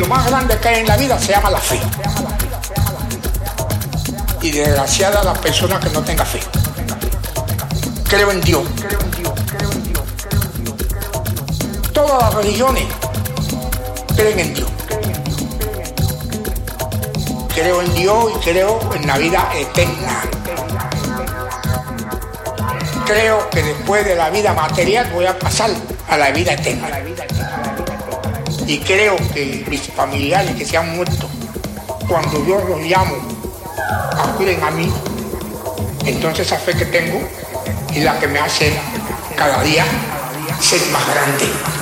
[0.00, 1.78] Lo más grande que hay en la vida se llama la fe.
[4.40, 6.40] Y desgraciada la persona que no tenga fe.
[8.08, 8.62] Creo en Dios.
[11.92, 12.84] Todas las religiones
[14.16, 14.70] creen en Dios.
[17.54, 20.22] Creo en Dios y creo en la vida eterna.
[23.04, 25.70] Creo que después de la vida material voy a pasar
[26.08, 26.88] a la vida eterna
[28.66, 31.28] y creo que mis familiares que se han muerto,
[32.08, 33.16] cuando yo los llamo,
[34.18, 34.90] acuden a mí,
[36.04, 37.20] entonces esa fe que tengo
[37.94, 38.72] es la que me hace
[39.36, 39.84] cada día
[40.60, 41.79] ser más grande.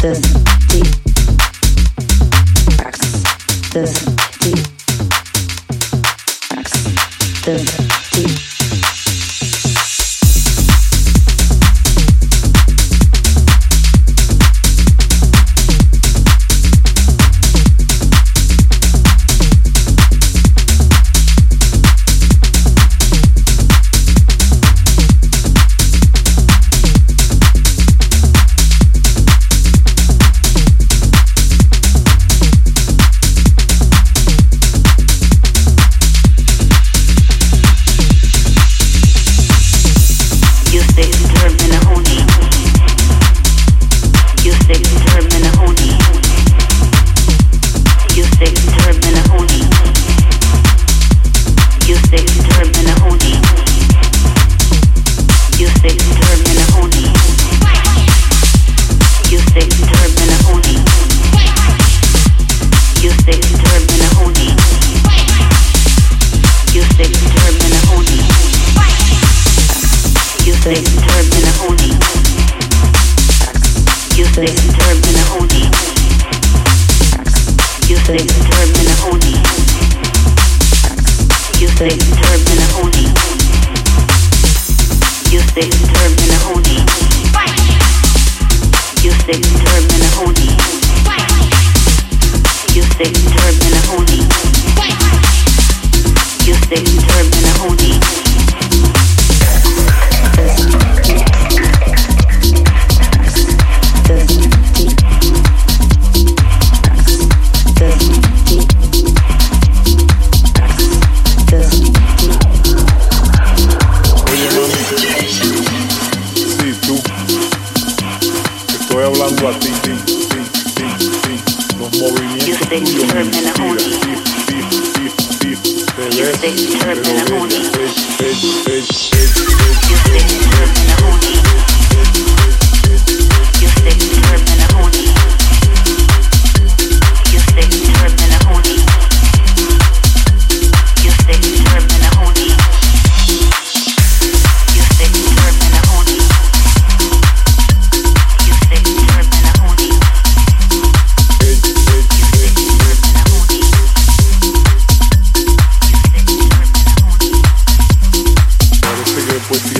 [0.00, 0.38] this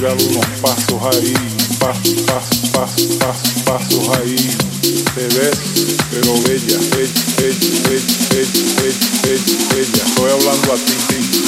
[0.09, 1.33] galo não passa o raiz.
[1.79, 4.57] Passo, passo, passo, passo, passo o raiz.
[5.14, 5.61] Cerveza,
[6.11, 9.49] pero bella, bella, bella, bella, bella, bella, bella.
[10.09, 11.47] Estoy hablando a ti, ti.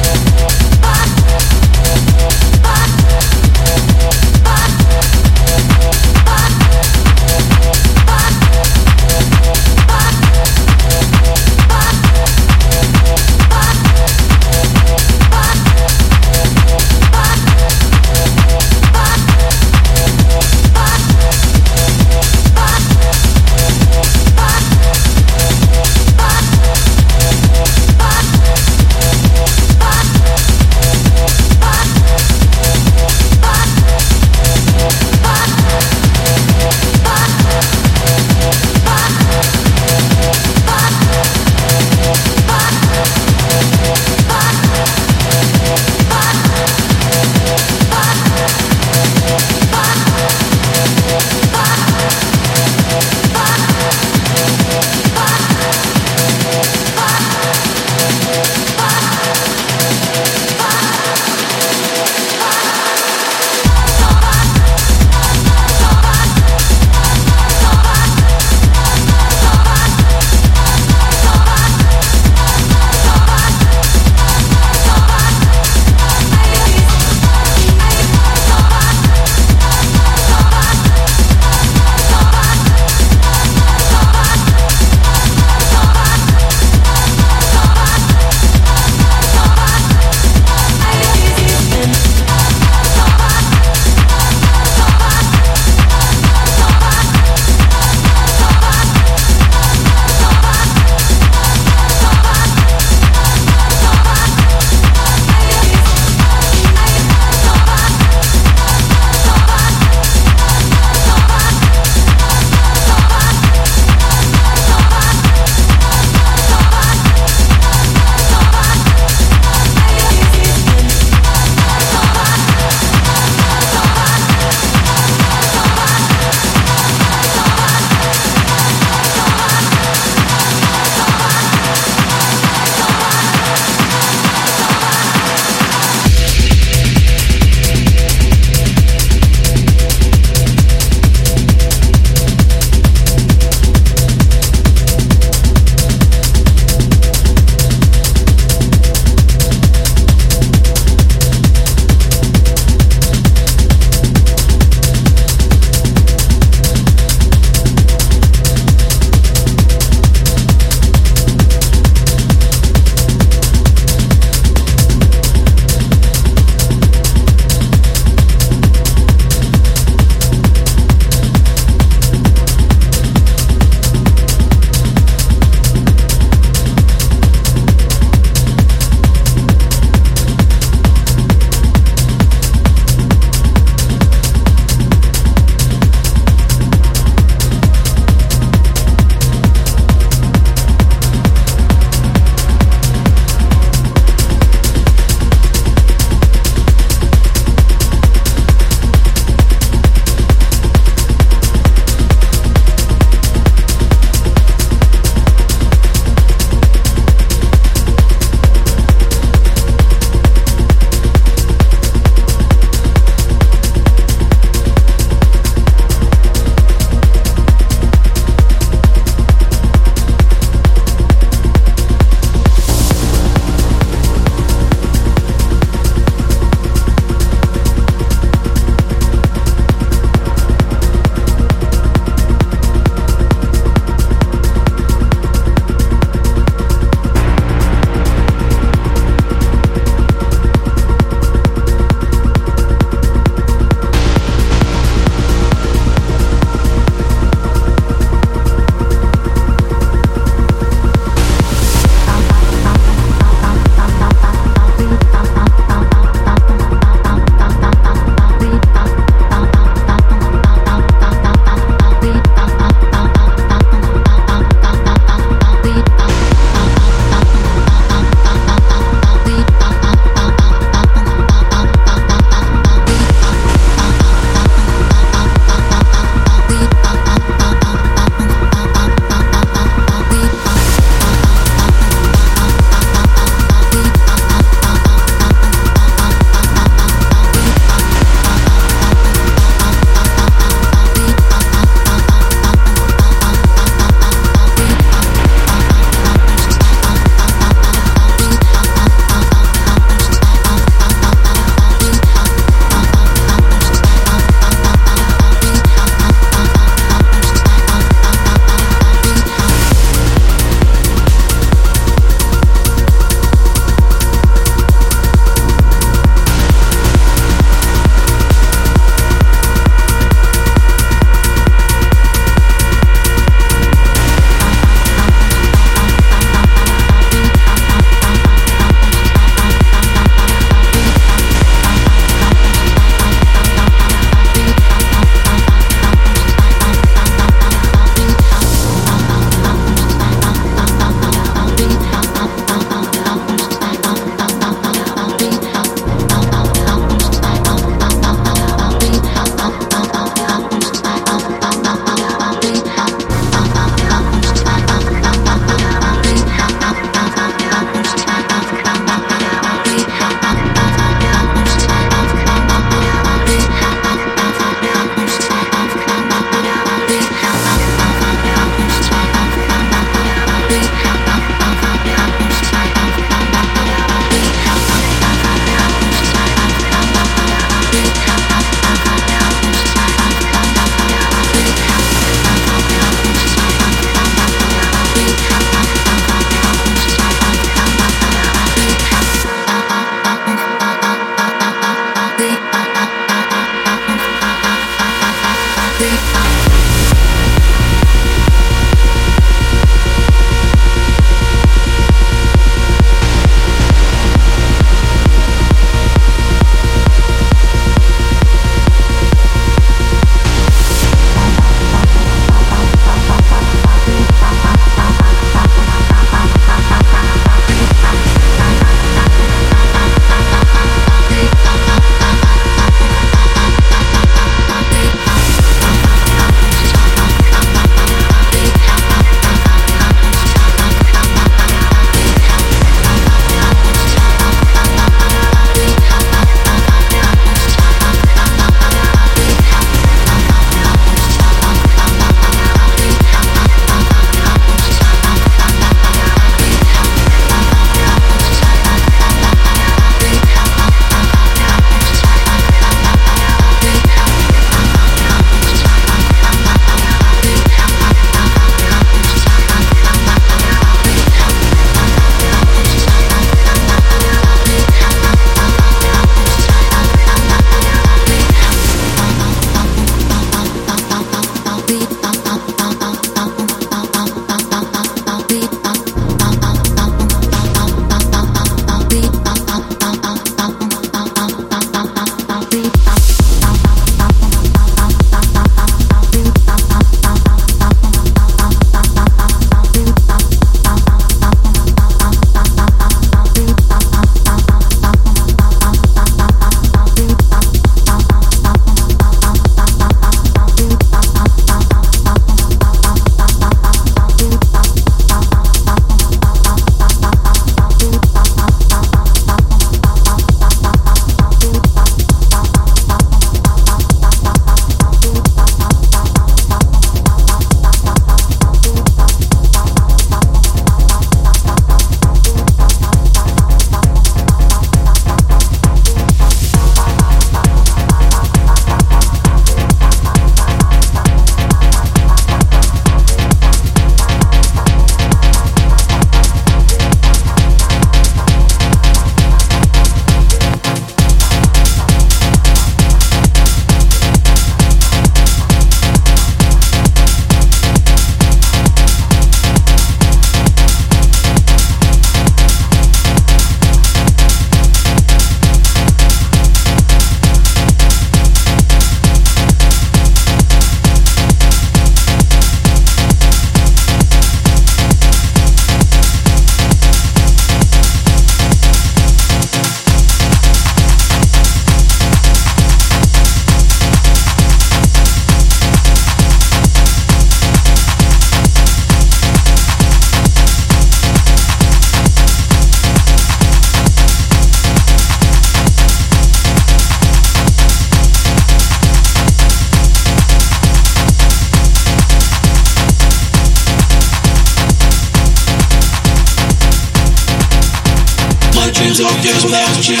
[599.52, 600.00] Without you.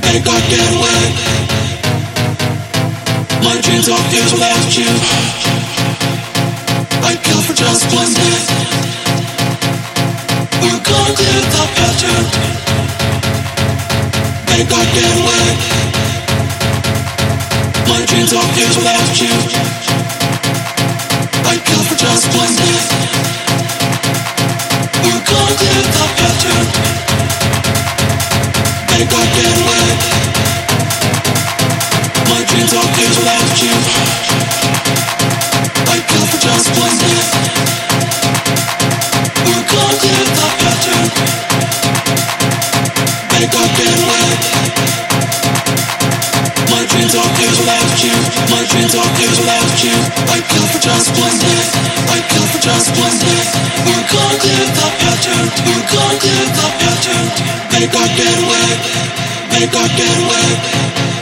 [0.05, 1.01] Make our getaway.
[1.01, 1.70] My
[3.61, 4.91] dreams are years without you.
[7.01, 8.39] I kill for just one day.
[10.61, 12.25] We're gonna clear the pattern.
[14.71, 15.45] Our getaway.
[17.89, 19.33] My dreams are years without you.
[21.43, 22.79] I kill for just one day.
[25.03, 26.65] We're gonna clear the pattern.
[28.91, 30.11] Make our getaway.
[30.41, 30.50] My
[57.81, 58.67] Make our getaway.
[59.49, 61.20] Make our getaway.